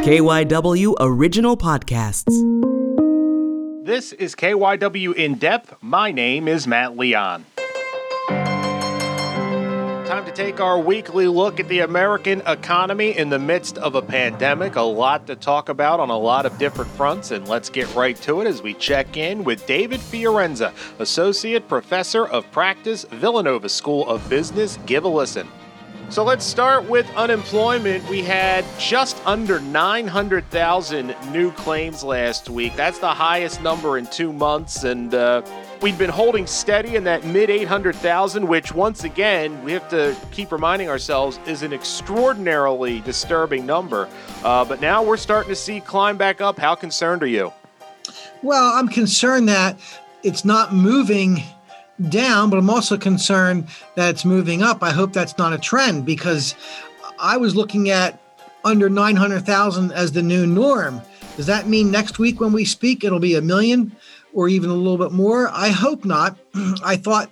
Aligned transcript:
KYW 0.00 0.94
Original 0.98 1.58
Podcasts. 1.58 2.24
This 3.84 4.14
is 4.14 4.34
KYW 4.34 5.14
In 5.14 5.34
Depth. 5.34 5.74
My 5.82 6.10
name 6.10 6.48
is 6.48 6.66
Matt 6.66 6.96
Leon. 6.96 7.44
Time 10.06 10.24
to 10.24 10.32
take 10.32 10.58
our 10.58 10.80
weekly 10.80 11.26
look 11.28 11.60
at 11.60 11.68
the 11.68 11.80
American 11.80 12.40
economy 12.46 13.14
in 13.14 13.28
the 13.28 13.38
midst 13.38 13.76
of 13.76 13.94
a 13.94 14.00
pandemic. 14.00 14.76
A 14.76 14.80
lot 14.80 15.26
to 15.26 15.36
talk 15.36 15.68
about 15.68 16.00
on 16.00 16.08
a 16.08 16.18
lot 16.18 16.46
of 16.46 16.56
different 16.56 16.90
fronts, 16.92 17.30
and 17.30 17.46
let's 17.46 17.68
get 17.68 17.94
right 17.94 18.16
to 18.22 18.40
it 18.40 18.46
as 18.46 18.62
we 18.62 18.72
check 18.72 19.18
in 19.18 19.44
with 19.44 19.66
David 19.66 20.00
Fiorenza, 20.00 20.72
Associate 20.98 21.68
Professor 21.68 22.26
of 22.26 22.50
Practice, 22.52 23.04
Villanova 23.10 23.68
School 23.68 24.08
of 24.08 24.26
Business. 24.30 24.78
Give 24.86 25.04
a 25.04 25.08
listen. 25.08 25.46
So 26.10 26.24
let's 26.24 26.44
start 26.44 26.88
with 26.88 27.08
unemployment. 27.14 28.02
We 28.08 28.22
had 28.22 28.64
just 28.80 29.24
under 29.24 29.60
900,000 29.60 31.14
new 31.30 31.52
claims 31.52 32.02
last 32.02 32.50
week. 32.50 32.74
That's 32.74 32.98
the 32.98 33.14
highest 33.14 33.62
number 33.62 33.96
in 33.96 34.06
two 34.06 34.32
months, 34.32 34.82
and 34.82 35.14
uh, 35.14 35.42
we've 35.80 35.96
been 35.96 36.10
holding 36.10 36.48
steady 36.48 36.96
in 36.96 37.04
that 37.04 37.24
mid 37.24 37.48
800,000, 37.48 38.48
which 38.48 38.74
once 38.74 39.04
again, 39.04 39.62
we 39.62 39.70
have 39.70 39.88
to 39.90 40.16
keep 40.32 40.50
reminding 40.50 40.88
ourselves 40.88 41.38
is 41.46 41.62
an 41.62 41.72
extraordinarily 41.72 42.98
disturbing 43.02 43.64
number. 43.64 44.08
Uh, 44.42 44.64
but 44.64 44.80
now 44.80 45.04
we're 45.04 45.16
starting 45.16 45.50
to 45.50 45.56
see 45.56 45.78
climb 45.78 46.16
back 46.16 46.40
up. 46.40 46.58
How 46.58 46.74
concerned 46.74 47.22
are 47.22 47.28
you? 47.28 47.52
Well, 48.42 48.72
I'm 48.74 48.88
concerned 48.88 49.48
that 49.48 49.78
it's 50.24 50.44
not 50.44 50.74
moving 50.74 51.44
down, 52.08 52.50
but 52.50 52.58
I'm 52.58 52.70
also 52.70 52.96
concerned 52.96 53.68
that 53.96 54.10
it's 54.10 54.24
moving 54.24 54.62
up. 54.62 54.82
I 54.82 54.90
hope 54.90 55.12
that's 55.12 55.36
not 55.38 55.52
a 55.52 55.58
trend 55.58 56.06
because 56.06 56.54
I 57.18 57.36
was 57.36 57.54
looking 57.54 57.90
at 57.90 58.20
under 58.64 58.88
900,000 58.88 59.92
as 59.92 60.12
the 60.12 60.22
new 60.22 60.46
norm. 60.46 61.02
Does 61.36 61.46
that 61.46 61.68
mean 61.68 61.90
next 61.90 62.18
week 62.18 62.40
when 62.40 62.52
we 62.52 62.64
speak 62.64 63.04
it'll 63.04 63.20
be 63.20 63.34
a 63.34 63.40
million 63.40 63.94
or 64.32 64.48
even 64.48 64.70
a 64.70 64.74
little 64.74 64.98
bit 64.98 65.12
more? 65.12 65.48
I 65.48 65.68
hope 65.68 66.04
not. 66.04 66.38
I 66.84 66.96
thought 66.96 67.30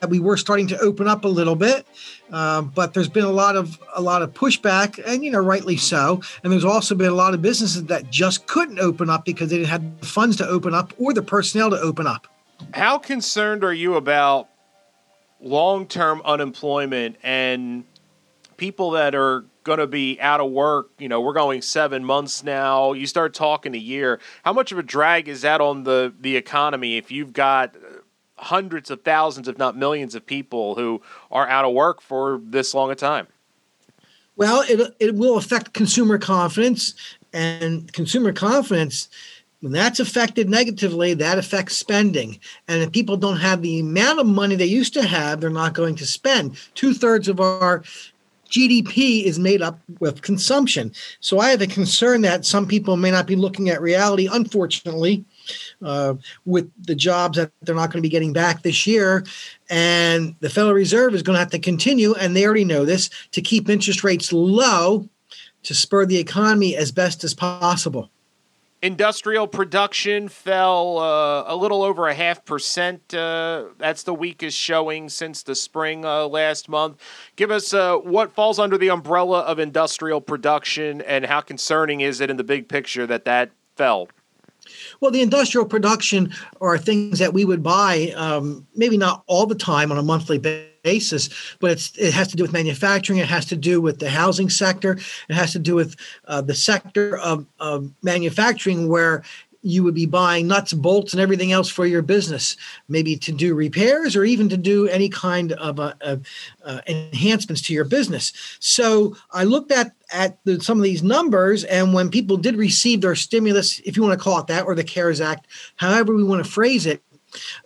that 0.00 0.10
we 0.10 0.20
were 0.20 0.36
starting 0.36 0.68
to 0.68 0.78
open 0.78 1.08
up 1.08 1.24
a 1.24 1.28
little 1.28 1.56
bit, 1.56 1.86
uh, 2.30 2.62
but 2.62 2.94
there's 2.94 3.08
been 3.08 3.24
a 3.24 3.32
lot 3.32 3.56
of 3.56 3.78
a 3.94 4.00
lot 4.00 4.22
of 4.22 4.32
pushback, 4.32 5.02
and 5.04 5.24
you 5.24 5.30
know 5.30 5.40
rightly 5.40 5.76
so. 5.76 6.20
And 6.42 6.52
there's 6.52 6.64
also 6.64 6.94
been 6.94 7.10
a 7.10 7.14
lot 7.14 7.34
of 7.34 7.42
businesses 7.42 7.84
that 7.86 8.10
just 8.10 8.46
couldn't 8.46 8.78
open 8.78 9.10
up 9.10 9.24
because 9.24 9.50
they 9.50 9.56
didn't 9.56 9.70
have 9.70 10.00
the 10.00 10.06
funds 10.06 10.36
to 10.36 10.46
open 10.46 10.74
up 10.74 10.92
or 10.98 11.12
the 11.12 11.22
personnel 11.22 11.70
to 11.70 11.80
open 11.80 12.06
up. 12.06 12.28
How 12.72 12.98
concerned 12.98 13.64
are 13.64 13.72
you 13.72 13.94
about 13.94 14.48
long 15.40 15.86
term 15.86 16.20
unemployment 16.24 17.16
and 17.22 17.84
people 18.56 18.92
that 18.92 19.14
are 19.14 19.44
going 19.64 19.78
to 19.78 19.86
be 19.86 20.20
out 20.20 20.40
of 20.40 20.50
work? 20.50 20.90
You 20.98 21.08
know, 21.08 21.20
we're 21.20 21.32
going 21.32 21.62
seven 21.62 22.04
months 22.04 22.42
now. 22.42 22.92
You 22.92 23.06
start 23.06 23.34
talking 23.34 23.74
a 23.74 23.78
year. 23.78 24.20
How 24.44 24.52
much 24.52 24.72
of 24.72 24.78
a 24.78 24.82
drag 24.82 25.28
is 25.28 25.42
that 25.42 25.60
on 25.60 25.84
the, 25.84 26.12
the 26.20 26.36
economy 26.36 26.96
if 26.96 27.10
you've 27.10 27.32
got 27.32 27.74
hundreds 28.36 28.90
of 28.90 29.02
thousands, 29.02 29.48
if 29.48 29.58
not 29.58 29.76
millions, 29.76 30.14
of 30.14 30.26
people 30.26 30.74
who 30.74 31.02
are 31.30 31.48
out 31.48 31.64
of 31.64 31.72
work 31.72 32.00
for 32.00 32.40
this 32.42 32.74
long 32.74 32.90
a 32.90 32.94
time? 32.94 33.26
Well, 34.36 34.64
it, 34.68 34.94
it 35.00 35.14
will 35.16 35.36
affect 35.36 35.74
consumer 35.74 36.16
confidence, 36.16 36.94
and 37.32 37.92
consumer 37.92 38.32
confidence 38.32 39.08
when 39.60 39.72
that's 39.72 40.00
affected 40.00 40.48
negatively, 40.48 41.14
that 41.14 41.38
affects 41.38 41.76
spending. 41.76 42.38
And 42.68 42.82
if 42.82 42.92
people 42.92 43.16
don't 43.16 43.38
have 43.38 43.62
the 43.62 43.80
amount 43.80 44.20
of 44.20 44.26
money 44.26 44.54
they 44.54 44.66
used 44.66 44.94
to 44.94 45.02
have, 45.02 45.40
they're 45.40 45.50
not 45.50 45.74
going 45.74 45.96
to 45.96 46.06
spend. 46.06 46.56
Two 46.74 46.94
thirds 46.94 47.28
of 47.28 47.40
our 47.40 47.82
GDP 48.48 49.24
is 49.24 49.38
made 49.38 49.60
up 49.60 49.78
with 50.00 50.22
consumption. 50.22 50.92
So 51.20 51.38
I 51.38 51.50
have 51.50 51.60
a 51.60 51.66
concern 51.66 52.22
that 52.22 52.46
some 52.46 52.66
people 52.66 52.96
may 52.96 53.10
not 53.10 53.26
be 53.26 53.36
looking 53.36 53.68
at 53.68 53.82
reality, 53.82 54.28
unfortunately, 54.30 55.24
uh, 55.82 56.14
with 56.46 56.70
the 56.84 56.94
jobs 56.94 57.36
that 57.36 57.50
they're 57.62 57.74
not 57.74 57.90
going 57.90 57.98
to 57.98 58.06
be 58.06 58.08
getting 58.08 58.32
back 58.32 58.62
this 58.62 58.86
year. 58.86 59.24
And 59.68 60.34
the 60.40 60.48
Federal 60.48 60.74
Reserve 60.74 61.14
is 61.14 61.22
going 61.22 61.34
to 61.34 61.40
have 61.40 61.50
to 61.50 61.58
continue, 61.58 62.14
and 62.14 62.34
they 62.34 62.46
already 62.46 62.64
know 62.64 62.84
this, 62.84 63.10
to 63.32 63.42
keep 63.42 63.68
interest 63.68 64.02
rates 64.02 64.32
low 64.32 65.08
to 65.64 65.74
spur 65.74 66.06
the 66.06 66.18
economy 66.18 66.76
as 66.76 66.92
best 66.92 67.24
as 67.24 67.34
possible. 67.34 68.08
Industrial 68.80 69.48
production 69.48 70.28
fell 70.28 70.98
uh, 70.98 71.52
a 71.52 71.56
little 71.56 71.82
over 71.82 72.06
a 72.06 72.14
half 72.14 72.44
percent. 72.44 73.12
Uh, 73.12 73.64
that's 73.76 74.04
the 74.04 74.14
weakest 74.14 74.56
showing 74.56 75.08
since 75.08 75.42
the 75.42 75.56
spring 75.56 76.04
uh, 76.04 76.28
last 76.28 76.68
month. 76.68 77.00
Give 77.34 77.50
us 77.50 77.74
uh, 77.74 77.96
what 77.96 78.32
falls 78.32 78.60
under 78.60 78.78
the 78.78 78.90
umbrella 78.90 79.40
of 79.40 79.58
industrial 79.58 80.20
production 80.20 81.00
and 81.00 81.26
how 81.26 81.40
concerning 81.40 82.02
is 82.02 82.20
it 82.20 82.30
in 82.30 82.36
the 82.36 82.44
big 82.44 82.68
picture 82.68 83.04
that 83.08 83.24
that 83.24 83.50
fell? 83.74 84.08
Well, 85.00 85.10
the 85.10 85.22
industrial 85.22 85.66
production 85.66 86.32
are 86.60 86.78
things 86.78 87.18
that 87.18 87.32
we 87.32 87.44
would 87.44 87.62
buy, 87.62 88.12
um, 88.16 88.66
maybe 88.74 88.96
not 88.96 89.22
all 89.26 89.46
the 89.46 89.54
time 89.54 89.90
on 89.92 89.98
a 89.98 90.02
monthly 90.02 90.38
basis, 90.82 91.28
but 91.60 91.90
it 91.96 92.12
has 92.12 92.28
to 92.28 92.36
do 92.36 92.42
with 92.42 92.52
manufacturing. 92.52 93.18
It 93.18 93.28
has 93.28 93.44
to 93.46 93.56
do 93.56 93.80
with 93.80 93.98
the 93.98 94.10
housing 94.10 94.48
sector. 94.50 94.92
It 95.28 95.34
has 95.34 95.52
to 95.52 95.58
do 95.58 95.74
with 95.74 95.96
uh, 96.26 96.40
the 96.40 96.54
sector 96.54 97.18
of, 97.18 97.46
of 97.58 97.90
manufacturing 98.02 98.88
where 98.88 99.22
you 99.62 99.82
would 99.82 99.94
be 99.94 100.06
buying 100.06 100.46
nuts, 100.46 100.72
bolts, 100.72 101.12
and 101.12 101.20
everything 101.20 101.52
else 101.52 101.68
for 101.68 101.84
your 101.86 102.02
business, 102.02 102.56
maybe 102.88 103.16
to 103.16 103.32
do 103.32 103.54
repairs 103.54 104.14
or 104.14 104.24
even 104.24 104.48
to 104.48 104.56
do 104.56 104.86
any 104.88 105.08
kind 105.08 105.52
of 105.52 105.80
uh, 105.80 105.94
uh, 106.64 106.80
enhancements 106.86 107.62
to 107.62 107.74
your 107.74 107.84
business. 107.84 108.32
So 108.60 109.16
I 109.32 109.44
looked 109.44 109.72
at 109.72 109.92
at 110.10 110.38
the, 110.44 110.60
some 110.60 110.78
of 110.78 110.84
these 110.84 111.02
numbers, 111.02 111.64
and 111.64 111.92
when 111.92 112.10
people 112.10 112.36
did 112.36 112.56
receive 112.56 113.00
their 113.00 113.14
stimulus, 113.14 113.80
if 113.80 113.96
you 113.96 114.02
want 114.02 114.18
to 114.18 114.22
call 114.22 114.40
it 114.40 114.46
that, 114.46 114.64
or 114.64 114.74
the 114.74 114.84
CARES 114.84 115.20
Act, 115.20 115.46
however 115.76 116.14
we 116.14 116.24
want 116.24 116.42
to 116.44 116.50
phrase 116.50 116.86
it, 116.86 117.02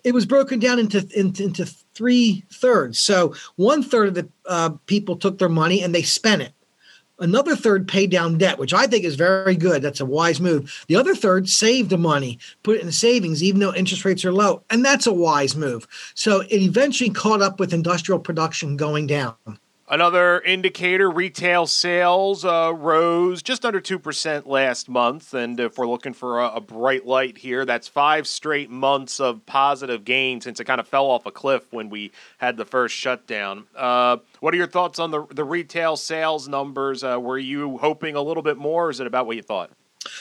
it 0.02 0.12
was 0.12 0.26
broken 0.26 0.58
down 0.58 0.78
into 0.78 1.06
into, 1.14 1.44
into 1.44 1.66
three 1.94 2.44
thirds. 2.52 2.98
So 2.98 3.34
one 3.56 3.82
third 3.82 4.08
of 4.08 4.14
the 4.14 4.28
uh, 4.46 4.70
people 4.86 5.16
took 5.16 5.38
their 5.38 5.48
money 5.48 5.82
and 5.82 5.94
they 5.94 6.02
spent 6.02 6.42
it. 6.42 6.52
Another 7.22 7.54
third 7.54 7.86
paid 7.86 8.10
down 8.10 8.36
debt, 8.36 8.58
which 8.58 8.74
I 8.74 8.88
think 8.88 9.04
is 9.04 9.14
very 9.14 9.54
good. 9.54 9.80
That's 9.80 10.00
a 10.00 10.04
wise 10.04 10.40
move. 10.40 10.84
The 10.88 10.96
other 10.96 11.14
third 11.14 11.48
saved 11.48 11.90
the 11.90 11.96
money, 11.96 12.40
put 12.64 12.76
it 12.76 12.82
in 12.82 12.90
savings, 12.90 13.44
even 13.44 13.60
though 13.60 13.72
interest 13.72 14.04
rates 14.04 14.24
are 14.24 14.32
low. 14.32 14.64
And 14.70 14.84
that's 14.84 15.06
a 15.06 15.12
wise 15.12 15.54
move. 15.54 15.86
So 16.14 16.40
it 16.40 16.60
eventually 16.60 17.10
caught 17.10 17.40
up 17.40 17.60
with 17.60 17.72
industrial 17.72 18.18
production 18.18 18.76
going 18.76 19.06
down. 19.06 19.36
Another 19.92 20.40
indicator 20.40 21.10
retail 21.10 21.66
sales 21.66 22.46
uh, 22.46 22.72
rose 22.74 23.42
just 23.42 23.66
under 23.66 23.78
2% 23.78 24.46
last 24.46 24.88
month. 24.88 25.34
And 25.34 25.60
if 25.60 25.76
we're 25.76 25.86
looking 25.86 26.14
for 26.14 26.40
a, 26.40 26.46
a, 26.52 26.60
bright 26.62 27.04
light 27.04 27.36
here, 27.36 27.66
that's 27.66 27.88
five 27.88 28.26
straight 28.26 28.70
months 28.70 29.20
of 29.20 29.44
positive 29.44 30.06
gain 30.06 30.40
since 30.40 30.58
it 30.60 30.64
kind 30.64 30.80
of 30.80 30.88
fell 30.88 31.04
off 31.04 31.26
a 31.26 31.30
cliff 31.30 31.70
when 31.70 31.90
we 31.90 32.10
had 32.38 32.56
the 32.56 32.64
first 32.64 32.94
shutdown. 32.94 33.64
Uh, 33.76 34.16
what 34.40 34.54
are 34.54 34.56
your 34.56 34.66
thoughts 34.66 34.98
on 34.98 35.10
the, 35.10 35.26
the 35.26 35.44
retail 35.44 35.98
sales 35.98 36.48
numbers? 36.48 37.04
Uh, 37.04 37.20
were 37.20 37.36
you 37.36 37.76
hoping 37.76 38.16
a 38.16 38.22
little 38.22 38.42
bit 38.42 38.56
more, 38.56 38.86
or 38.86 38.90
is 38.90 38.98
it 38.98 39.06
about 39.06 39.26
what 39.26 39.36
you 39.36 39.42
thought? 39.42 39.72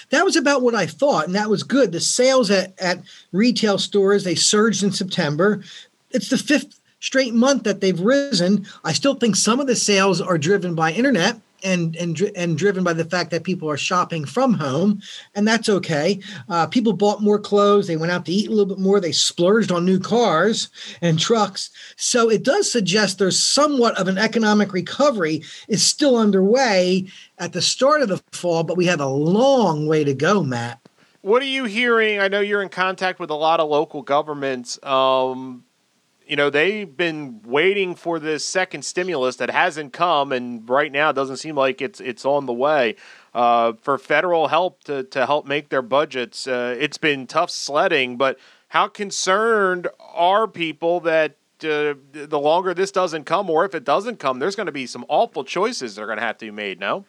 That 0.09 0.25
was 0.25 0.35
about 0.35 0.61
what 0.61 0.75
I 0.75 0.85
thought, 0.85 1.27
and 1.27 1.35
that 1.35 1.49
was 1.49 1.63
good. 1.63 1.93
The 1.93 2.01
sales 2.01 2.51
at, 2.51 2.77
at 2.77 3.03
retail 3.31 3.77
stores, 3.77 4.25
they 4.25 4.35
surged 4.35 4.83
in 4.83 4.91
September. 4.91 5.63
It's 6.09 6.27
the 6.27 6.37
fifth 6.37 6.80
straight 7.01 7.33
month 7.33 7.63
that 7.63 7.81
they've 7.81 7.99
risen. 7.99 8.65
I 8.85 8.93
still 8.93 9.15
think 9.15 9.35
some 9.35 9.59
of 9.59 9.67
the 9.67 9.75
sales 9.75 10.21
are 10.21 10.37
driven 10.37 10.73
by 10.73 10.93
internet 10.93 11.41
and 11.63 11.95
and 11.95 12.19
and 12.35 12.57
driven 12.57 12.83
by 12.83 12.93
the 12.93 13.05
fact 13.05 13.31
that 13.31 13.43
people 13.43 13.69
are 13.69 13.77
shopping 13.77 14.25
from 14.25 14.53
home, 14.53 15.01
and 15.35 15.47
that's 15.47 15.69
okay. 15.69 16.19
Uh, 16.49 16.65
people 16.67 16.93
bought 16.93 17.21
more 17.21 17.39
clothes. 17.39 17.87
They 17.87 17.97
went 17.97 18.11
out 18.11 18.25
to 18.25 18.31
eat 18.31 18.47
a 18.47 18.51
little 18.51 18.65
bit 18.65 18.79
more. 18.79 18.99
They 18.99 19.11
splurged 19.11 19.71
on 19.71 19.85
new 19.85 19.99
cars 19.99 20.69
and 21.01 21.19
trucks. 21.19 21.69
So 21.97 22.29
it 22.29 22.43
does 22.43 22.71
suggest 22.71 23.19
there's 23.19 23.39
somewhat 23.39 23.99
of 23.99 24.07
an 24.07 24.17
economic 24.17 24.73
recovery 24.73 25.43
is 25.67 25.83
still 25.83 26.17
underway 26.17 27.07
at 27.37 27.53
the 27.53 27.61
start 27.61 28.01
of 28.01 28.09
the 28.09 28.21
fall, 28.31 28.63
but 28.63 28.77
we 28.77 28.85
have 28.85 29.01
a 29.01 29.05
long 29.05 29.87
way 29.87 30.03
to 30.03 30.13
go, 30.13 30.43
Matt. 30.43 30.79
What 31.21 31.43
are 31.43 31.45
you 31.45 31.65
hearing? 31.65 32.19
I 32.19 32.27
know 32.27 32.39
you're 32.39 32.63
in 32.63 32.69
contact 32.69 33.19
with 33.19 33.29
a 33.29 33.35
lot 33.35 33.59
of 33.59 33.69
local 33.69 34.01
governments. 34.01 34.83
Um, 34.83 35.63
you 36.31 36.37
know, 36.37 36.49
they've 36.49 36.95
been 36.95 37.41
waiting 37.43 37.93
for 37.93 38.17
this 38.17 38.45
second 38.45 38.83
stimulus 38.85 39.35
that 39.35 39.49
hasn't 39.49 39.91
come, 39.91 40.31
and 40.31 40.67
right 40.69 40.89
now 40.89 41.09
it 41.09 41.13
doesn't 41.13 41.35
seem 41.35 41.57
like 41.57 41.81
it's 41.81 41.99
it's 41.99 42.23
on 42.23 42.45
the 42.45 42.53
way. 42.53 42.95
Uh, 43.33 43.73
for 43.81 43.97
federal 43.97 44.47
help 44.47 44.81
to, 44.85 45.03
to 45.03 45.25
help 45.25 45.45
make 45.45 45.67
their 45.67 45.81
budgets, 45.81 46.47
uh, 46.47 46.73
it's 46.79 46.97
been 46.97 47.27
tough 47.27 47.49
sledding. 47.49 48.15
But 48.15 48.39
how 48.69 48.87
concerned 48.87 49.89
are 49.99 50.47
people 50.47 51.01
that 51.01 51.31
uh, 51.65 51.95
the 52.13 52.39
longer 52.39 52.73
this 52.73 52.91
doesn't 52.91 53.25
come, 53.25 53.49
or 53.49 53.65
if 53.65 53.75
it 53.75 53.83
doesn't 53.83 54.19
come, 54.19 54.39
there's 54.39 54.55
going 54.55 54.67
to 54.67 54.71
be 54.71 54.87
some 54.87 55.03
awful 55.09 55.43
choices 55.43 55.95
that 55.95 56.01
are 56.01 56.05
going 56.05 56.17
to 56.17 56.23
have 56.23 56.37
to 56.37 56.45
be 56.45 56.51
made? 56.51 56.79
No. 56.79 57.03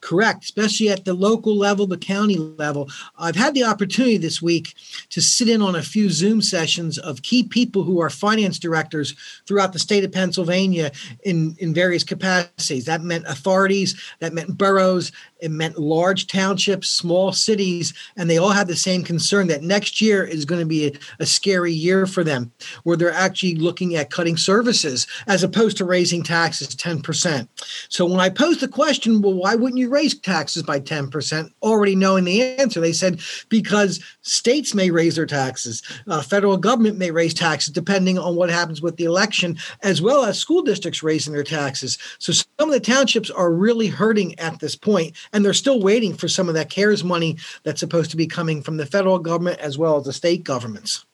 Correct, 0.00 0.44
especially 0.44 0.90
at 0.90 1.04
the 1.04 1.14
local 1.14 1.56
level, 1.56 1.86
the 1.86 1.98
county 1.98 2.36
level. 2.36 2.88
I've 3.18 3.36
had 3.36 3.54
the 3.54 3.64
opportunity 3.64 4.16
this 4.16 4.40
week 4.40 4.74
to 5.10 5.20
sit 5.20 5.48
in 5.48 5.60
on 5.60 5.74
a 5.74 5.82
few 5.82 6.08
Zoom 6.08 6.40
sessions 6.40 6.98
of 6.98 7.22
key 7.22 7.42
people 7.42 7.82
who 7.82 8.00
are 8.00 8.10
finance 8.10 8.58
directors 8.58 9.14
throughout 9.46 9.72
the 9.72 9.78
state 9.78 10.04
of 10.04 10.12
Pennsylvania 10.12 10.92
in, 11.24 11.56
in 11.58 11.74
various 11.74 12.04
capacities. 12.04 12.84
That 12.84 13.02
meant 13.02 13.26
authorities, 13.26 14.00
that 14.20 14.32
meant 14.32 14.56
boroughs, 14.56 15.10
it 15.40 15.50
meant 15.50 15.78
large 15.78 16.26
townships, 16.26 16.88
small 16.88 17.32
cities, 17.32 17.94
and 18.16 18.28
they 18.28 18.38
all 18.38 18.50
had 18.50 18.66
the 18.66 18.76
same 18.76 19.04
concern 19.04 19.46
that 19.48 19.62
next 19.62 20.00
year 20.00 20.24
is 20.24 20.44
going 20.44 20.60
to 20.60 20.66
be 20.66 20.88
a, 20.88 20.92
a, 21.20 21.26
scary 21.26 21.72
year 21.72 22.06
for 22.06 22.24
them, 22.24 22.50
where 22.82 22.96
they're 22.96 23.12
actually 23.12 23.54
looking 23.54 23.94
at 23.94 24.10
cutting 24.10 24.36
services 24.36 25.06
as 25.26 25.42
opposed 25.42 25.76
to 25.76 25.84
raising 25.84 26.22
taxes 26.22 26.74
10%. 26.74 27.46
So 27.88 28.06
when 28.06 28.20
I 28.20 28.30
posed 28.30 28.60
the 28.60 28.68
question, 28.68 29.22
well, 29.22 29.34
why 29.34 29.54
wouldn't 29.54 29.78
you 29.78 29.87
raise 29.88 30.18
taxes 30.18 30.62
by 30.62 30.80
10%? 30.80 31.50
Already 31.62 31.96
knowing 31.96 32.24
the 32.24 32.42
answer, 32.42 32.80
they 32.80 32.92
said 32.92 33.20
because 33.48 34.02
states 34.22 34.74
may 34.74 34.90
raise 34.90 35.16
their 35.16 35.26
taxes, 35.26 35.82
uh, 36.06 36.22
federal 36.22 36.56
government 36.56 36.98
may 36.98 37.10
raise 37.10 37.34
taxes 37.34 37.72
depending 37.72 38.18
on 38.18 38.36
what 38.36 38.50
happens 38.50 38.80
with 38.80 38.96
the 38.96 39.04
election, 39.04 39.56
as 39.82 40.00
well 40.00 40.24
as 40.24 40.38
school 40.38 40.62
districts 40.62 41.02
raising 41.02 41.32
their 41.32 41.44
taxes. 41.44 41.98
So 42.18 42.32
some 42.32 42.68
of 42.68 42.70
the 42.70 42.80
townships 42.80 43.30
are 43.30 43.52
really 43.52 43.88
hurting 43.88 44.38
at 44.38 44.60
this 44.60 44.76
point 44.76 45.16
and 45.32 45.44
they're 45.44 45.54
still 45.54 45.80
waiting 45.80 46.14
for 46.14 46.28
some 46.28 46.48
of 46.48 46.54
that 46.54 46.70
CARES 46.70 47.04
money 47.04 47.38
that's 47.64 47.80
supposed 47.80 48.10
to 48.10 48.16
be 48.16 48.26
coming 48.26 48.62
from 48.62 48.76
the 48.76 48.86
federal 48.86 49.18
government 49.18 49.60
as 49.60 49.78
well 49.78 49.96
as 49.96 50.04
the 50.04 50.12
state 50.12 50.44
governments. 50.44 51.04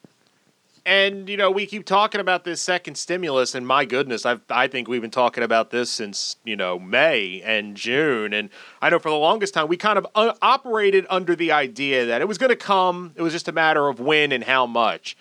And 0.87 1.31
you 1.31 1.39
know, 1.39 1.51
we 1.51 1.65
keep 1.65 1.87
talking 1.87 2.21
about 2.21 2.45
this 2.45 2.61
second 2.61 2.97
stimulus, 2.97 3.55
and 3.55 3.67
my 3.67 3.87
goodness, 3.87 4.27
I 4.27 4.39
I 4.51 4.69
think 4.69 4.87
we've 4.87 5.01
been 5.01 5.11
talking 5.11 5.43
about 5.43 5.71
this 5.71 5.91
since 5.91 6.37
you 6.45 6.57
know 6.57 6.79
May 6.79 7.41
and 7.43 7.75
June, 7.75 8.35
and 8.35 8.51
I 8.83 8.91
know 8.91 8.99
for 8.99 9.09
the 9.09 9.17
longest 9.17 9.55
time 9.55 9.69
we 9.69 9.79
kind 9.79 9.97
of 9.97 10.07
uh, 10.15 10.35
operated 10.43 11.07
under 11.09 11.35
the 11.35 11.53
idea 11.53 12.05
that 12.07 12.21
it 12.21 12.29
was 12.29 12.37
going 12.37 12.51
to 12.51 12.57
come. 12.57 13.13
It 13.17 13.23
was 13.23 13.33
just 13.33 13.49
a 13.49 13.53
matter 13.53 13.89
of 13.89 13.99
when 13.99 14.31
and 14.31 14.45
how 14.45 14.67
much. 14.67 15.17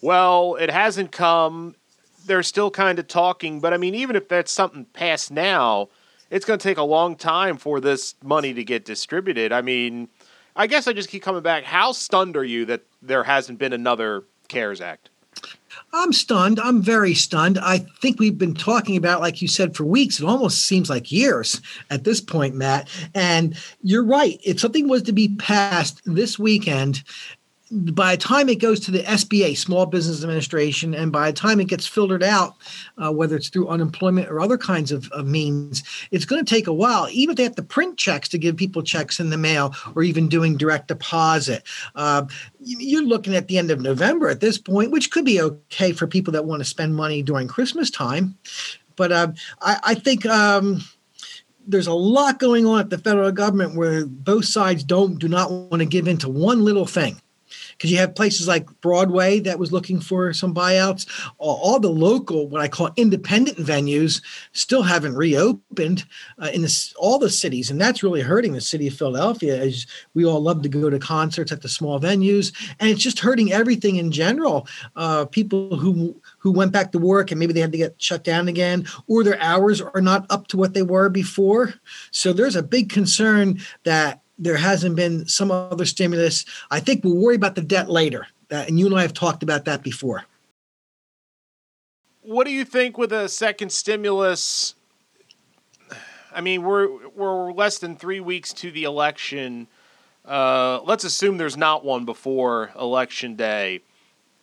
Well, 0.00 0.54
it 0.54 0.70
hasn't 0.70 1.10
come. 1.10 1.74
They're 2.26 2.44
still 2.44 2.70
kind 2.70 2.98
of 3.00 3.08
talking, 3.08 3.58
but 3.60 3.74
I 3.74 3.78
mean, 3.78 3.96
even 3.96 4.14
if 4.14 4.28
that's 4.28 4.52
something 4.52 4.84
passed 4.84 5.32
now, 5.32 5.88
it's 6.30 6.44
going 6.44 6.58
to 6.58 6.62
take 6.62 6.78
a 6.78 6.84
long 6.84 7.16
time 7.16 7.56
for 7.56 7.80
this 7.80 8.14
money 8.22 8.54
to 8.54 8.62
get 8.62 8.84
distributed. 8.84 9.50
I 9.52 9.62
mean, 9.62 10.08
I 10.54 10.68
guess 10.68 10.86
I 10.86 10.92
just 10.92 11.08
keep 11.08 11.22
coming 11.22 11.42
back. 11.42 11.64
How 11.64 11.90
stunned 11.90 12.36
are 12.36 12.44
you 12.44 12.64
that 12.66 12.82
there 13.02 13.24
hasn't 13.24 13.58
been 13.58 13.72
another 13.72 14.24
CARES 14.50 14.80
Act? 14.80 15.08
I'm 15.92 16.12
stunned. 16.12 16.60
I'm 16.60 16.82
very 16.82 17.14
stunned. 17.14 17.58
I 17.58 17.78
think 17.78 18.18
we've 18.18 18.38
been 18.38 18.54
talking 18.54 18.96
about, 18.96 19.20
like 19.20 19.40
you 19.40 19.48
said, 19.48 19.76
for 19.76 19.84
weeks. 19.84 20.20
It 20.20 20.26
almost 20.26 20.66
seems 20.66 20.90
like 20.90 21.10
years 21.10 21.60
at 21.90 22.04
this 22.04 22.20
point, 22.20 22.54
Matt. 22.54 22.88
And 23.14 23.56
you're 23.82 24.04
right. 24.04 24.40
If 24.44 24.60
something 24.60 24.88
was 24.88 25.02
to 25.04 25.12
be 25.12 25.34
passed 25.36 26.00
this 26.04 26.38
weekend, 26.38 27.02
by 27.70 28.16
the 28.16 28.22
time 28.22 28.48
it 28.48 28.58
goes 28.58 28.80
to 28.80 28.90
the 28.90 29.02
SBA, 29.04 29.56
Small 29.56 29.86
Business 29.86 30.22
Administration, 30.22 30.92
and 30.92 31.12
by 31.12 31.30
the 31.30 31.36
time 31.36 31.60
it 31.60 31.68
gets 31.68 31.86
filtered 31.86 32.22
out, 32.22 32.56
uh, 32.98 33.12
whether 33.12 33.36
it's 33.36 33.48
through 33.48 33.68
unemployment 33.68 34.28
or 34.28 34.40
other 34.40 34.58
kinds 34.58 34.90
of, 34.90 35.08
of 35.12 35.26
means, 35.26 35.84
it's 36.10 36.24
going 36.24 36.44
to 36.44 36.54
take 36.54 36.66
a 36.66 36.72
while. 36.72 37.08
Even 37.10 37.32
if 37.32 37.36
they 37.36 37.44
have 37.44 37.54
to 37.56 37.62
print 37.62 37.96
checks 37.96 38.28
to 38.30 38.38
give 38.38 38.56
people 38.56 38.82
checks 38.82 39.20
in 39.20 39.30
the 39.30 39.38
mail 39.38 39.72
or 39.94 40.02
even 40.02 40.28
doing 40.28 40.56
direct 40.56 40.88
deposit, 40.88 41.62
uh, 41.94 42.24
you're 42.58 43.04
looking 43.04 43.36
at 43.36 43.46
the 43.46 43.56
end 43.56 43.70
of 43.70 43.80
November 43.80 44.28
at 44.28 44.40
this 44.40 44.58
point, 44.58 44.90
which 44.90 45.12
could 45.12 45.24
be 45.24 45.40
okay 45.40 45.92
for 45.92 46.08
people 46.08 46.32
that 46.32 46.44
want 46.44 46.60
to 46.60 46.64
spend 46.64 46.96
money 46.96 47.22
during 47.22 47.46
Christmas 47.46 47.88
time. 47.88 48.36
But 48.96 49.12
uh, 49.12 49.32
I, 49.62 49.78
I, 49.84 49.94
think. 49.94 50.26
Um, 50.26 50.82
there's 51.66 51.86
a 51.86 51.92
lot 51.92 52.40
going 52.40 52.66
on 52.66 52.80
at 52.80 52.90
the 52.90 52.98
federal 52.98 53.30
government 53.30 53.76
where 53.76 54.04
both 54.04 54.44
sides 54.44 54.82
don't 54.82 55.20
do 55.20 55.28
not 55.28 55.52
want 55.52 55.78
to 55.78 55.84
give 55.84 56.08
in 56.08 56.16
to 56.16 56.28
one 56.28 56.64
little 56.64 56.86
thing 56.86 57.20
because 57.72 57.90
you 57.90 57.98
have 57.98 58.14
places 58.14 58.48
like 58.48 58.68
Broadway 58.80 59.40
that 59.40 59.58
was 59.58 59.72
looking 59.72 60.00
for 60.00 60.32
some 60.32 60.54
buyouts. 60.54 61.06
All, 61.38 61.80
the 61.80 61.88
local, 61.88 62.48
what 62.48 62.60
I 62.60 62.68
call 62.68 62.90
independent 62.96 63.58
venues, 63.58 64.22
still 64.52 64.82
haven't 64.82 65.14
reopened 65.14 66.04
uh, 66.38 66.50
in 66.52 66.62
this, 66.62 66.92
all 66.98 67.18
the 67.18 67.30
cities, 67.30 67.70
and 67.70 67.80
that's 67.80 68.02
really 68.02 68.20
hurting 68.20 68.52
the 68.52 68.60
city 68.60 68.86
of 68.86 68.94
Philadelphia. 68.94 69.60
As 69.60 69.86
we 70.14 70.24
all 70.24 70.40
love 70.40 70.62
to 70.62 70.68
go 70.68 70.90
to 70.90 70.98
concerts 70.98 71.52
at 71.52 71.62
the 71.62 71.68
small 71.68 72.00
venues, 72.00 72.52
and 72.78 72.90
it's 72.90 73.02
just 73.02 73.20
hurting 73.20 73.52
everything 73.52 73.96
in 73.96 74.12
general. 74.12 74.66
Uh, 74.96 75.24
people 75.24 75.76
who 75.76 76.20
who 76.38 76.50
went 76.52 76.72
back 76.72 76.92
to 76.92 76.98
work 76.98 77.30
and 77.30 77.38
maybe 77.38 77.52
they 77.52 77.60
had 77.60 77.72
to 77.72 77.78
get 77.78 78.00
shut 78.00 78.24
down 78.24 78.48
again, 78.48 78.86
or 79.06 79.24
their 79.24 79.40
hours 79.40 79.80
are 79.80 80.00
not 80.00 80.26
up 80.30 80.46
to 80.48 80.56
what 80.56 80.74
they 80.74 80.82
were 80.82 81.08
before. 81.08 81.74
So 82.10 82.32
there's 82.32 82.56
a 82.56 82.62
big 82.62 82.90
concern 82.90 83.60
that 83.84 84.20
there 84.40 84.56
hasn't 84.56 84.96
been 84.96 85.28
some 85.28 85.50
other 85.50 85.84
stimulus. 85.84 86.44
I 86.70 86.80
think 86.80 87.04
we'll 87.04 87.16
worry 87.16 87.36
about 87.36 87.54
the 87.54 87.60
debt 87.60 87.90
later. 87.90 88.26
Uh, 88.50 88.64
and 88.66 88.80
you 88.80 88.86
and 88.86 88.98
I 88.98 89.02
have 89.02 89.12
talked 89.12 89.42
about 89.42 89.66
that 89.66 89.82
before. 89.82 90.24
What 92.22 92.46
do 92.46 92.50
you 92.50 92.64
think 92.64 92.98
with 92.98 93.12
a 93.12 93.28
second 93.28 93.70
stimulus? 93.70 94.74
I 96.32 96.40
mean, 96.40 96.62
we're 96.62 97.08
we're 97.08 97.52
less 97.52 97.78
than 97.78 97.96
three 97.96 98.20
weeks 98.20 98.52
to 98.54 98.70
the 98.70 98.84
election. 98.84 99.68
Uh, 100.24 100.80
let's 100.84 101.04
assume 101.04 101.38
there's 101.38 101.56
not 101.56 101.84
one 101.84 102.04
before 102.04 102.70
election 102.78 103.36
day. 103.36 103.82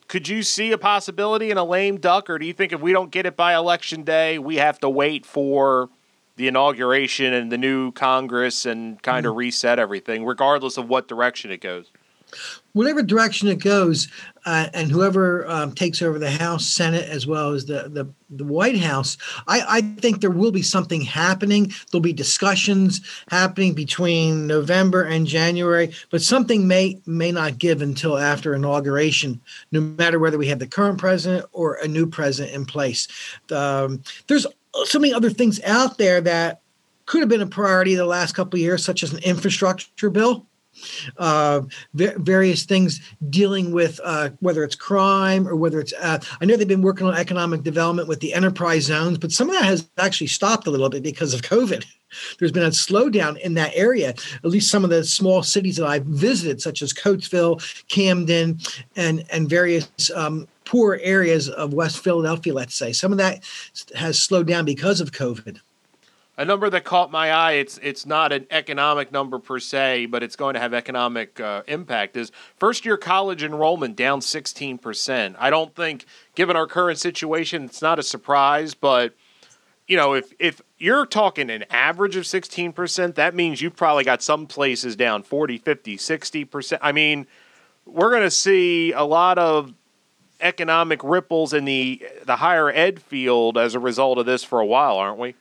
Could 0.07 0.27
you 0.27 0.41
see 0.41 0.71
a 0.71 0.77
possibility 0.77 1.51
in 1.51 1.57
a 1.57 1.65
lame 1.65 1.97
duck, 1.97 2.29
or 2.29 2.39
do 2.39 2.45
you 2.45 2.53
think 2.53 2.71
if 2.71 2.81
we 2.81 2.93
don't 2.93 3.11
get 3.11 3.25
it 3.25 3.35
by 3.35 3.55
election 3.55 4.03
day, 4.03 4.39
we 4.39 4.55
have 4.55 4.79
to 4.79 4.89
wait 4.89 5.25
for 5.25 5.89
the 6.37 6.47
inauguration 6.47 7.33
and 7.33 7.51
the 7.51 7.57
new 7.57 7.91
Congress 7.91 8.65
and 8.65 9.01
kind 9.01 9.25
of 9.25 9.31
mm-hmm. 9.31 9.39
reset 9.39 9.79
everything, 9.79 10.25
regardless 10.25 10.77
of 10.77 10.87
what 10.87 11.07
direction 11.07 11.51
it 11.51 11.61
goes. 11.61 11.91
Whatever 12.73 13.01
direction 13.01 13.47
it 13.47 13.59
goes, 13.59 14.09
uh, 14.45 14.67
and 14.73 14.91
whoever 14.91 15.49
um, 15.49 15.73
takes 15.73 16.01
over 16.01 16.19
the 16.19 16.29
House, 16.29 16.67
Senate, 16.67 17.07
as 17.09 17.25
well 17.25 17.53
as 17.53 17.65
the 17.65 17.89
the, 17.89 18.07
the 18.29 18.43
White 18.43 18.77
House, 18.77 19.17
I, 19.47 19.63
I, 19.67 19.81
think 19.81 20.19
there 20.19 20.29
will 20.29 20.51
be 20.51 20.61
something 20.61 21.01
happening. 21.01 21.71
There'll 21.89 22.01
be 22.01 22.13
discussions 22.13 23.01
happening 23.29 23.73
between 23.73 24.45
November 24.45 25.03
and 25.03 25.25
January, 25.25 25.93
but 26.11 26.21
something 26.21 26.67
may 26.67 27.01
may 27.05 27.31
not 27.31 27.57
give 27.57 27.81
until 27.81 28.17
after 28.17 28.53
inauguration, 28.53 29.41
no 29.71 29.79
matter 29.79 30.19
whether 30.19 30.37
we 30.37 30.47
have 30.47 30.59
the 30.59 30.67
current 30.67 30.99
president 30.99 31.45
or 31.53 31.75
a 31.75 31.87
new 31.87 32.05
president 32.05 32.53
in 32.53 32.65
place. 32.65 33.07
Um, 33.51 34.03
there's 34.27 34.45
so 34.85 34.99
many 34.99 35.13
other 35.13 35.29
things 35.29 35.61
out 35.63 35.97
there 35.97 36.21
that 36.21 36.61
could 37.05 37.21
have 37.21 37.29
been 37.29 37.41
a 37.41 37.47
priority 37.47 37.95
the 37.95 38.05
last 38.05 38.33
couple 38.33 38.59
years, 38.59 38.83
such 38.83 39.01
as 39.01 39.13
an 39.13 39.19
infrastructure 39.23 40.09
bill. 40.09 40.45
Uh, 41.17 41.61
various 41.95 42.63
things 42.63 43.01
dealing 43.31 43.71
with 43.71 43.99
uh, 44.03 44.29
whether 44.41 44.63
it's 44.63 44.75
crime 44.75 45.47
or 45.47 45.55
whether 45.55 45.79
it's. 45.79 45.93
Uh, 45.99 46.19
I 46.39 46.45
know 46.45 46.55
they've 46.55 46.67
been 46.67 46.83
working 46.83 47.07
on 47.07 47.15
economic 47.15 47.63
development 47.63 48.07
with 48.07 48.19
the 48.19 48.33
enterprise 48.33 48.83
zones, 48.83 49.17
but 49.17 49.31
some 49.31 49.49
of 49.49 49.55
that 49.55 49.65
has 49.65 49.89
actually 49.97 50.27
stopped 50.27 50.67
a 50.67 50.69
little 50.69 50.89
bit 50.89 51.01
because 51.01 51.33
of 51.33 51.41
COVID. 51.41 51.83
There's 52.39 52.51
been 52.51 52.63
a 52.63 52.69
slowdown 52.69 53.39
in 53.39 53.55
that 53.55 53.71
area. 53.73 54.09
At 54.09 54.45
least 54.45 54.69
some 54.69 54.83
of 54.83 54.89
the 54.89 55.03
small 55.03 55.41
cities 55.41 55.77
that 55.77 55.87
I've 55.87 56.05
visited, 56.05 56.61
such 56.61 56.81
as 56.81 56.93
Coatesville, 56.93 57.59
Camden, 57.89 58.59
and 58.95 59.25
and 59.31 59.49
various 59.49 59.89
um, 60.15 60.47
poor 60.67 60.99
areas 61.01 61.47
of 61.47 61.73
West 61.73 62.03
Philadelphia, 62.03 62.53
let's 62.53 62.75
say. 62.75 62.91
Some 62.91 63.13
of 63.13 63.17
that 63.19 63.41
has 63.95 64.19
slowed 64.19 64.47
down 64.47 64.65
because 64.65 64.99
of 64.99 65.11
COVID. 65.11 65.61
A 66.39 66.43
number 66.43 66.69
that 66.69 66.83
caught 66.83 67.09
my 67.09 67.31
eye, 67.31 67.53
it's 67.53 67.79
it's 67.81 68.05
not 68.05 68.31
an 68.31 68.45
economic 68.51 69.11
number 69.11 69.39
per 69.39 69.59
se, 69.59 70.07
but 70.07 70.21
it's 70.21 70.35
going 70.35 70.53
to 70.53 70.59
have 70.59 70.73
economic 70.73 71.39
uh, 71.39 71.63
impact, 71.67 72.15
is 72.15 72.31
first 72.57 72.85
year 72.85 72.97
college 72.97 73.41
enrollment 73.41 73.95
down 73.95 74.19
16%. 74.19 75.35
I 75.39 75.49
don't 75.49 75.73
think, 75.73 76.05
given 76.35 76.55
our 76.55 76.67
current 76.67 76.99
situation, 76.99 77.63
it's 77.63 77.81
not 77.81 77.97
a 77.97 78.03
surprise, 78.03 78.75
but 78.75 79.15
you 79.87 79.95
know, 79.95 80.13
if 80.13 80.31
if 80.37 80.61
you're 80.77 81.07
talking 81.07 81.49
an 81.49 81.63
average 81.71 82.17
of 82.17 82.25
16%, 82.25 83.15
that 83.15 83.33
means 83.33 83.61
you've 83.61 83.75
probably 83.77 84.03
got 84.03 84.21
some 84.21 84.45
places 84.45 84.95
down 84.95 85.23
40, 85.23 85.57
50, 85.57 85.97
60%. 85.97 86.77
I 86.81 86.91
mean, 86.91 87.25
we're 87.85 88.11
going 88.11 88.21
to 88.21 88.29
see 88.29 88.91
a 88.91 89.03
lot 89.03 89.39
of 89.39 89.73
economic 90.39 91.03
ripples 91.03 91.53
in 91.53 91.65
the 91.65 92.05
the 92.25 92.37
higher 92.37 92.69
ed 92.69 93.01
field 93.01 93.57
as 93.57 93.75
a 93.75 93.79
result 93.79 94.17
of 94.17 94.25
this 94.25 94.43
for 94.43 94.59
a 94.59 94.65
while, 94.65 94.97
aren't 94.97 95.19
we? 95.19 95.35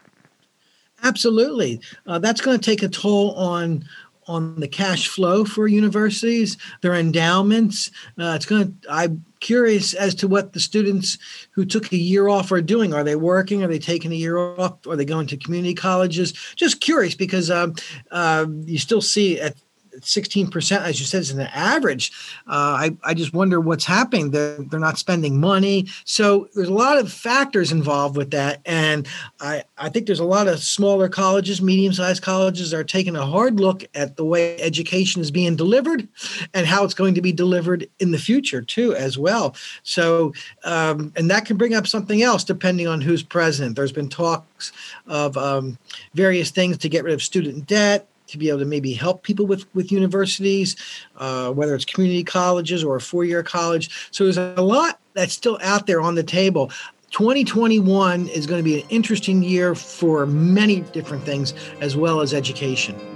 Absolutely, 1.02 1.80
uh, 2.06 2.18
that's 2.18 2.40
going 2.40 2.58
to 2.58 2.64
take 2.64 2.82
a 2.82 2.88
toll 2.88 3.34
on 3.34 3.84
on 4.28 4.58
the 4.58 4.68
cash 4.68 5.06
flow 5.08 5.44
for 5.44 5.68
universities, 5.68 6.56
their 6.80 6.94
endowments. 6.94 7.90
Uh, 8.18 8.32
it's 8.34 8.46
going. 8.46 8.76
I'm 8.90 9.24
curious 9.40 9.94
as 9.94 10.14
to 10.16 10.28
what 10.28 10.52
the 10.52 10.60
students 10.60 11.18
who 11.50 11.64
took 11.64 11.92
a 11.92 11.96
year 11.96 12.28
off 12.28 12.50
are 12.50 12.62
doing. 12.62 12.92
Are 12.92 13.04
they 13.04 13.16
working? 13.16 13.62
Are 13.62 13.68
they 13.68 13.78
taking 13.78 14.12
a 14.12 14.16
year 14.16 14.38
off? 14.38 14.86
Are 14.86 14.96
they 14.96 15.04
going 15.04 15.26
to 15.28 15.36
community 15.36 15.74
colleges? 15.74 16.32
Just 16.56 16.80
curious 16.80 17.14
because 17.14 17.50
um, 17.50 17.74
uh, 18.10 18.46
you 18.64 18.78
still 18.78 19.02
see 19.02 19.40
at 19.40 19.54
16%, 20.00 20.80
as 20.82 21.00
you 21.00 21.06
said, 21.06 21.22
is 21.22 21.30
an 21.30 21.40
average. 21.40 22.12
Uh, 22.46 22.50
I, 22.78 22.96
I 23.02 23.14
just 23.14 23.32
wonder 23.32 23.60
what's 23.60 23.84
happening. 23.84 24.30
They're, 24.30 24.58
they're 24.58 24.80
not 24.80 24.98
spending 24.98 25.40
money. 25.40 25.88
So 26.04 26.48
there's 26.54 26.68
a 26.68 26.74
lot 26.74 26.98
of 26.98 27.12
factors 27.12 27.72
involved 27.72 28.16
with 28.16 28.30
that. 28.30 28.60
And 28.64 29.06
I, 29.40 29.64
I 29.78 29.88
think 29.88 30.06
there's 30.06 30.20
a 30.20 30.24
lot 30.24 30.48
of 30.48 30.60
smaller 30.60 31.08
colleges, 31.08 31.62
medium 31.62 31.92
sized 31.92 32.22
colleges 32.22 32.72
are 32.74 32.84
taking 32.84 33.16
a 33.16 33.26
hard 33.26 33.60
look 33.60 33.84
at 33.94 34.16
the 34.16 34.24
way 34.24 34.60
education 34.60 35.22
is 35.22 35.30
being 35.30 35.56
delivered 35.56 36.06
and 36.54 36.66
how 36.66 36.84
it's 36.84 36.94
going 36.94 37.14
to 37.14 37.22
be 37.22 37.32
delivered 37.32 37.88
in 37.98 38.10
the 38.10 38.18
future, 38.18 38.62
too, 38.62 38.94
as 38.94 39.18
well. 39.18 39.54
So, 39.82 40.32
um, 40.64 41.12
and 41.16 41.30
that 41.30 41.46
can 41.46 41.56
bring 41.56 41.74
up 41.74 41.86
something 41.86 42.22
else 42.22 42.44
depending 42.44 42.86
on 42.86 43.00
who's 43.00 43.22
president. 43.22 43.76
There's 43.76 43.92
been 43.92 44.08
talks 44.08 44.72
of 45.06 45.36
um, 45.36 45.78
various 46.14 46.50
things 46.50 46.78
to 46.78 46.88
get 46.88 47.04
rid 47.04 47.14
of 47.14 47.22
student 47.22 47.66
debt 47.66 48.08
to 48.28 48.38
be 48.38 48.49
able 48.49 48.61
to 48.61 48.64
maybe 48.64 48.92
help 48.92 49.23
people 49.23 49.47
with 49.47 49.66
with 49.75 49.90
universities, 49.92 50.76
uh, 51.16 51.50
whether 51.52 51.75
it's 51.75 51.85
community 51.85 52.25
colleges 52.25 52.85
or 52.85 52.97
a 52.97 53.00
four 53.00 53.25
year 53.25 53.42
college. 53.42 54.09
So 54.11 54.25
there's 54.25 54.38
a 54.38 54.62
lot 54.62 55.00
that's 55.14 55.33
still 55.33 55.59
out 55.62 55.87
there 55.87 56.00
on 56.00 56.14
the 56.14 56.25
table. 56.25 56.71
2021 57.11 58.28
is 58.28 58.47
going 58.47 58.59
to 58.59 58.64
be 58.64 58.83
an 58.83 58.88
interesting 58.90 59.42
year 59.42 59.75
for 59.75 60.26
many 60.26 60.80
different 60.80 61.25
things 61.25 61.54
as 61.80 61.97
well 61.97 62.21
as 62.21 62.35
education. 62.35 63.15